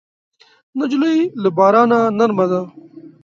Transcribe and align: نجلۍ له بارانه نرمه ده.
نجلۍ 0.77 1.17
له 1.41 1.49
بارانه 1.57 1.99
نرمه 2.17 2.45
ده. 2.51 2.61